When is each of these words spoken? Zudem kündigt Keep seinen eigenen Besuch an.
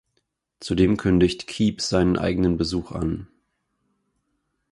Zudem 0.59 0.97
kündigt 0.97 1.45
Keep 1.45 1.79
seinen 1.79 2.17
eigenen 2.17 2.57
Besuch 2.57 2.91
an. 2.91 3.27